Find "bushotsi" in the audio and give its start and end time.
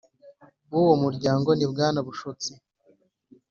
2.07-2.51